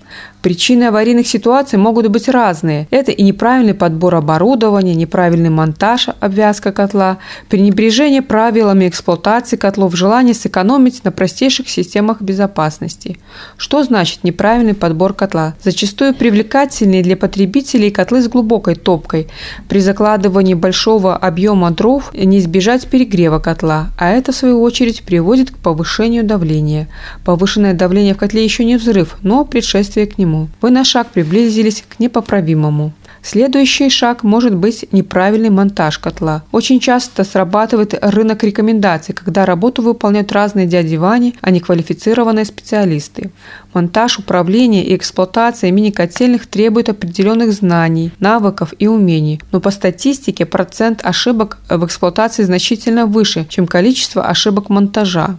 Причины 0.42 0.84
аварийных 0.84 1.28
ситуаций 1.28 1.78
могут 1.78 2.08
быть 2.08 2.28
разные. 2.28 2.88
Это 2.90 3.12
и 3.12 3.22
неправильный 3.22 3.74
подбор 3.74 4.16
оборудования, 4.16 4.92
неправильный 4.92 5.50
монтаж, 5.50 6.08
обвязка 6.18 6.72
котла, 6.72 7.18
пренебрежение 7.48 8.22
правилами 8.22 8.88
эксплуатации 8.88 9.56
котлов, 9.56 9.94
желание 9.94 10.34
сэкономить 10.34 11.04
на 11.04 11.12
простейших 11.12 11.68
системах 11.68 12.20
безопасности. 12.20 13.18
Что 13.56 13.84
значит 13.84 14.24
неправильный 14.24 14.74
подбор 14.74 15.14
котла? 15.14 15.54
Зачастую 15.62 16.12
привлекательнее 16.12 17.04
для 17.04 17.16
потребителей 17.16 17.92
котлы 17.92 18.20
с 18.20 18.26
глубокой 18.26 18.74
топкой. 18.74 19.28
При 19.68 19.78
закладывании 19.78 20.54
большого 20.54 21.16
объема 21.16 21.70
дров 21.70 22.12
не 22.12 22.40
избежать 22.40 22.88
перегрева 22.88 23.38
котла, 23.38 23.90
а 23.96 24.10
это 24.10 24.32
в 24.32 24.36
свою 24.36 24.60
очередь 24.60 25.04
приводит 25.04 25.52
к 25.52 25.58
повышению 25.58 26.24
давления. 26.24 26.88
Повышенное 27.24 27.74
давление 27.74 28.14
в 28.14 28.18
котле 28.18 28.42
еще 28.42 28.64
не 28.64 28.74
взрыв, 28.76 29.18
но 29.22 29.44
предшествие 29.44 30.08
к 30.08 30.18
нему 30.18 30.31
нему. 30.32 30.48
Вы 30.60 30.70
на 30.70 30.84
шаг 30.84 31.08
приблизились 31.08 31.84
к 31.88 31.98
непоправимому. 32.00 32.92
Следующий 33.24 33.88
шаг 33.88 34.24
может 34.24 34.54
быть 34.54 34.84
неправильный 34.90 35.50
монтаж 35.50 35.98
котла. 35.98 36.42
Очень 36.50 36.80
часто 36.80 37.22
срабатывает 37.22 37.94
рынок 38.02 38.42
рекомендаций, 38.42 39.14
когда 39.14 39.46
работу 39.46 39.82
выполняют 39.82 40.32
разные 40.32 40.66
дяди 40.66 40.96
Вани, 40.96 41.34
а 41.40 41.52
не 41.52 41.60
квалифицированные 41.60 42.44
специалисты. 42.44 43.30
Монтаж, 43.74 44.18
управление 44.18 44.84
и 44.84 44.96
эксплуатация 44.96 45.70
мини-котельных 45.70 46.46
требует 46.46 46.88
определенных 46.88 47.52
знаний, 47.52 48.10
навыков 48.18 48.74
и 48.80 48.88
умений, 48.88 49.40
но 49.52 49.60
по 49.60 49.70
статистике 49.70 50.44
процент 50.44 51.00
ошибок 51.04 51.58
в 51.68 51.84
эксплуатации 51.86 52.42
значительно 52.42 53.06
выше, 53.06 53.46
чем 53.48 53.68
количество 53.68 54.26
ошибок 54.26 54.68
монтажа. 54.68 55.36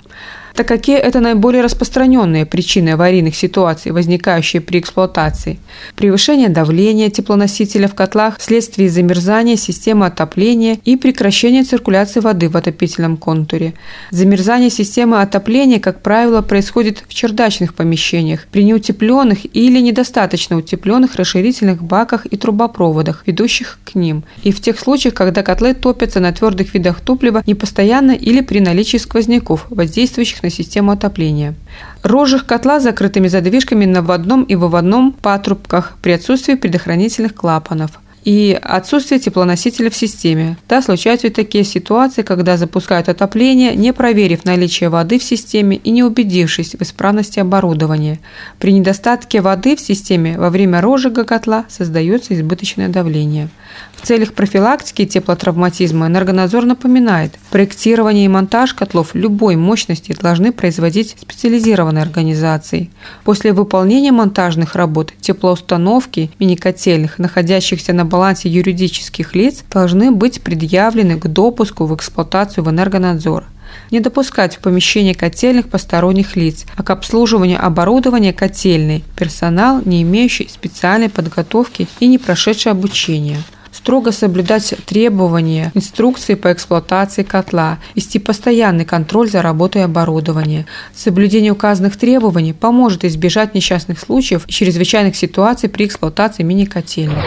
Так 0.53 0.67
какие 0.67 0.97
это 0.97 1.19
наиболее 1.19 1.63
распространенные 1.63 2.45
причины 2.45 2.89
аварийных 2.89 3.35
ситуаций, 3.35 3.91
возникающие 3.91 4.61
при 4.61 4.79
эксплуатации. 4.79 5.59
Превышение 5.95 6.49
давления 6.49 7.09
теплоносителя 7.09 7.87
в 7.87 7.95
котлах 7.95 8.37
вследствие 8.37 8.89
замерзания 8.89 9.57
системы 9.57 10.05
отопления 10.05 10.77
и 10.85 10.95
прекращение 10.95 11.63
циркуляции 11.63 12.19
воды 12.19 12.49
в 12.49 12.57
отопительном 12.57 13.17
контуре. 13.17 13.73
Замерзание 14.11 14.69
системы 14.69 15.21
отопления, 15.21 15.79
как 15.79 16.01
правило, 16.01 16.41
происходит 16.41 17.03
в 17.07 17.13
чердачных 17.13 17.73
помещениях, 17.73 18.45
при 18.51 18.63
неутепленных 18.63 19.39
или 19.55 19.79
недостаточно 19.79 20.57
утепленных 20.57 21.15
расширительных 21.15 21.83
баках 21.83 22.27
и 22.27 22.37
трубопроводах, 22.37 23.23
ведущих 23.25 23.79
к 23.83 23.95
ним, 23.95 24.23
и 24.43 24.51
в 24.51 24.61
тех 24.61 24.79
случаях, 24.79 25.15
когда 25.15 25.41
котлы 25.41 25.73
топятся 25.73 26.19
на 26.19 26.31
твердых 26.31 26.73
видах 26.73 27.01
топлива 27.01 27.41
непостоянно 27.45 28.11
или 28.11 28.41
при 28.41 28.59
наличии 28.59 28.97
сквозняков, 28.97 29.65
воздействующих 29.69 30.42
на 30.43 30.49
систему 30.49 30.91
отопления. 30.91 31.55
Рожих 32.03 32.45
котла 32.45 32.79
с 32.79 32.83
закрытыми 32.83 33.27
задвижками 33.27 33.85
на 33.85 34.01
вводном 34.01 34.43
и 34.43 34.55
выводном 34.55 35.13
патрубках 35.13 35.97
при 36.01 36.11
отсутствии 36.11 36.55
предохранительных 36.55 37.33
клапанов 37.33 37.99
и 38.23 38.57
отсутствие 38.61 39.19
теплоносителя 39.19 39.89
в 39.89 39.95
системе. 39.95 40.57
Да, 40.69 40.81
случаются 40.81 41.27
и 41.27 41.29
такие 41.29 41.63
ситуации, 41.63 42.21
когда 42.21 42.57
запускают 42.57 43.09
отопление, 43.09 43.75
не 43.75 43.93
проверив 43.93 44.45
наличие 44.45 44.89
воды 44.89 45.19
в 45.19 45.23
системе 45.23 45.77
и 45.77 45.91
не 45.91 46.03
убедившись 46.03 46.75
в 46.75 46.81
исправности 46.81 47.39
оборудования. 47.39 48.19
При 48.59 48.73
недостатке 48.73 49.41
воды 49.41 49.75
в 49.75 49.81
системе 49.81 50.37
во 50.37 50.49
время 50.49 50.81
розжига 50.81 51.23
котла 51.23 51.65
создается 51.69 52.33
избыточное 52.33 52.89
давление. 52.89 53.49
В 53.95 54.05
целях 54.05 54.33
профилактики 54.33 55.05
теплотравматизма 55.05 56.07
энергонадзор 56.07 56.65
напоминает, 56.65 57.39
проектирование 57.49 58.25
и 58.25 58.27
монтаж 58.27 58.73
котлов 58.73 59.15
любой 59.15 59.55
мощности 59.55 60.13
должны 60.19 60.51
производить 60.51 61.15
специализированные 61.21 62.01
организации. 62.01 62.89
После 63.23 63.53
выполнения 63.53 64.11
монтажных 64.11 64.75
работ 64.75 65.13
теплоустановки 65.21 66.31
мини-котельных, 66.39 67.17
находящихся 67.17 67.93
на 67.93 68.03
балансе 68.13 68.47
юридических 68.47 69.33
лиц, 69.33 69.63
должны 69.71 70.11
быть 70.11 70.41
предъявлены 70.41 71.19
к 71.19 71.27
допуску 71.27 71.85
в 71.85 71.95
эксплуатацию 71.95 72.63
в 72.63 72.69
энергонадзор 72.69 73.45
не 73.89 73.99
допускать 73.99 74.55
в 74.55 74.59
помещение 74.59 75.15
котельных 75.15 75.67
посторонних 75.67 76.35
лиц, 76.35 76.65
а 76.77 76.83
к 76.83 76.91
обслуживанию 76.91 77.65
оборудования 77.65 78.31
котельной 78.31 79.03
персонал, 79.17 79.81
не 79.83 80.03
имеющий 80.03 80.47
специальной 80.47 81.09
подготовки 81.09 81.87
и 81.99 82.05
не 82.05 82.19
прошедший 82.19 82.71
обучение 82.71 83.39
строго 83.73 84.11
соблюдать 84.11 84.73
требования 84.85 85.71
инструкции 85.73 86.35
по 86.35 86.53
эксплуатации 86.53 87.23
котла, 87.23 87.79
вести 87.95 88.19
постоянный 88.19 88.85
контроль 88.85 89.29
за 89.29 89.41
работой 89.41 89.83
оборудования. 89.83 90.65
Соблюдение 90.95 91.51
указанных 91.51 91.97
требований 91.97 92.53
поможет 92.53 93.03
избежать 93.03 93.55
несчастных 93.55 93.99
случаев 93.99 94.45
и 94.47 94.51
чрезвычайных 94.51 95.15
ситуаций 95.15 95.69
при 95.69 95.85
эксплуатации 95.85 96.43
мини-котельных. 96.43 97.23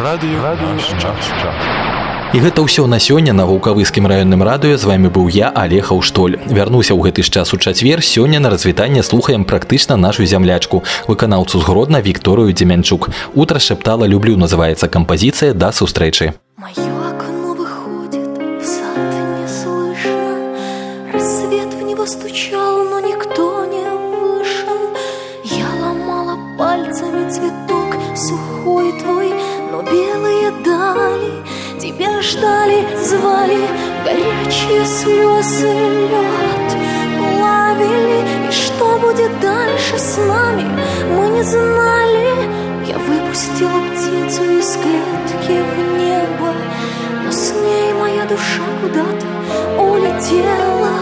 Радио, 0.00 0.42
Радио 0.42 0.66
І 2.34 2.38
гэта 2.42 2.66
ўсё 2.66 2.86
на 2.90 2.98
сёння 2.98 3.32
на 3.32 3.46
вулкавыскім 3.46 4.10
раённым 4.10 4.42
радыё. 4.42 4.74
З 4.76 4.84
вами 4.90 5.06
быў 5.06 5.30
я 5.30 5.54
алеха 5.54 5.94
ўштоль 5.94 6.34
вярнуся 6.50 6.98
ў 6.98 7.00
гэты 7.06 7.22
ж 7.22 7.30
час 7.30 7.54
у 7.54 7.58
чацвер. 7.62 8.02
Сёння 8.02 8.40
на 8.40 8.50
развітанне 8.50 9.02
слухаем 9.02 9.44
практычна 9.44 9.94
нашу 9.94 10.26
зямлячку 10.26 10.82
выканаўцу 11.06 11.60
згродна 11.60 12.02
Вікторыю 12.02 12.50
Дземянчук 12.50 13.10
утра 13.34 13.60
шептала 13.60 14.04
люблю 14.04 14.36
называется 14.36 14.88
кампазіцыя. 14.88 15.54
Да 15.54 15.70
сустрэчы. 15.70 16.34
Мое 16.58 16.93
куда-то 48.84 49.26
улетела 49.80 50.94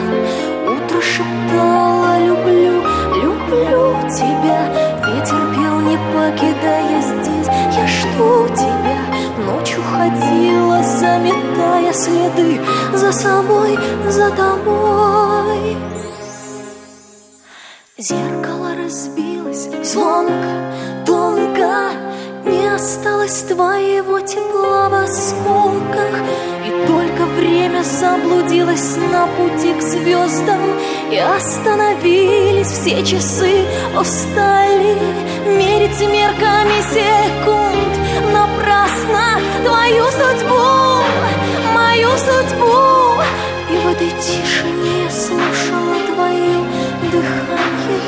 Утро 0.66 1.00
шептало 1.00 2.18
«люблю, 2.18 2.82
люблю 3.22 3.96
тебя» 4.08 4.68
Ветер 5.06 5.42
пел, 5.54 5.80
не 5.80 5.96
покидая 6.12 7.02
здесь, 7.02 7.48
я 7.76 7.86
жду 7.86 8.48
тебя 8.54 9.00
Ночью 9.44 9.82
ходила, 9.82 10.82
заметая 10.82 11.92
следы 11.92 12.60
За 12.94 13.12
собой, 13.12 13.78
за 14.08 14.30
тобой. 14.30 15.76
Зеркало 17.98 18.70
разбилось 18.76 19.68
звонко, 19.82 20.74
тонко 21.04 22.01
осталось 22.82 23.42
твоего 23.42 24.18
тепла 24.18 24.88
в 24.88 24.94
осколках 24.94 26.14
И 26.66 26.86
только 26.86 27.24
время 27.36 27.84
заблудилось 27.84 28.96
на 29.12 29.28
пути 29.28 29.72
к 29.74 29.80
звездам 29.80 30.60
И 31.10 31.16
остановились 31.16 32.66
все 32.66 33.04
часы, 33.04 33.64
устали 33.98 34.96
Мерить 35.46 36.00
мерками 36.00 36.80
секунд. 36.96 37.92
Напрасно 38.32 39.38
Твою 39.64 40.04
судьбу, 40.06 41.04
мою 41.74 42.10
судьбу. 42.18 43.22
И 43.70 43.76
в 43.76 43.92
этой 43.92 44.10
тишине 44.20 45.08
слушала 45.08 45.96
твое 46.12 46.58
дыхание 47.12 48.02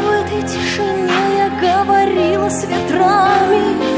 В 0.00 0.10
этой 0.10 0.42
тишине 0.48 1.10
я 1.36 1.50
говорила 1.60 2.48
с 2.48 2.64
ветрами 2.64 3.95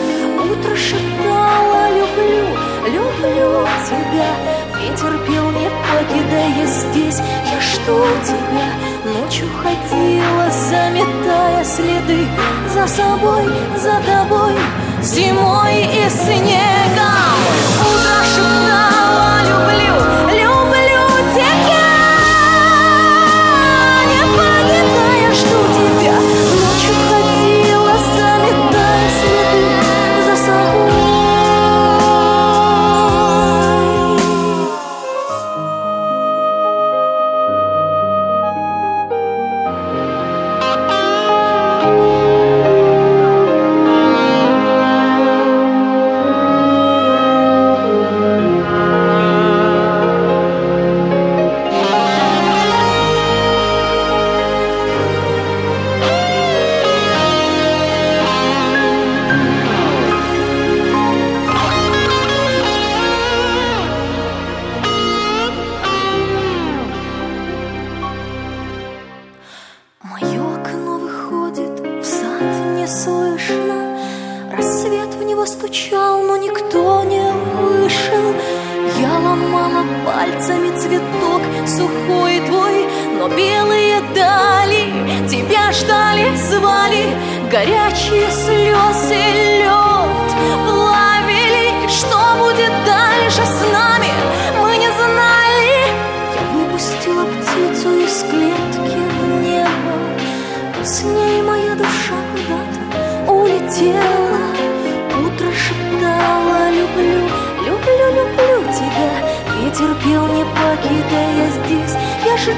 шептала 0.78 1.90
люблю, 1.90 2.46
люблю 2.86 3.66
тебя 3.88 4.30
Ветер 4.80 5.18
пел, 5.26 5.50
не 5.50 5.68
покидая 5.88 6.66
здесь 6.66 7.20
Я 7.52 7.60
жду 7.60 8.04
тебя? 8.24 8.68
Ночью 9.04 9.48
ходила, 9.60 10.50
заметая 10.50 11.64
следы. 11.64 12.26
За 12.72 12.86
собой, 12.86 13.44
за 13.76 14.00
тобой 14.06 14.54
Зимой 15.02 15.82
и 15.82 16.08
снегом 16.10 16.77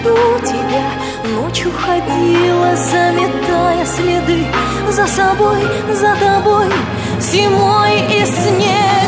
жду 0.01 0.17
тебя. 0.43 0.91
Ночью 1.37 1.71
ходила, 1.73 2.75
заметая 2.77 3.85
следы 3.85 4.47
За 4.91 5.07
собой, 5.07 5.61
за 5.93 6.17
тобой 6.17 6.67
Зимой 7.21 8.01
и 8.11 8.25
снег 8.25 9.00